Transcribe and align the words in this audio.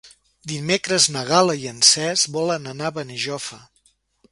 Dimecres 0.51 1.05
na 1.15 1.23
Gal·la 1.27 1.55
i 1.65 1.69
en 1.73 1.85
Cesc 1.89 2.33
volen 2.39 2.73
anar 2.73 2.91
a 2.91 2.95
Benijòfar. 2.99 3.63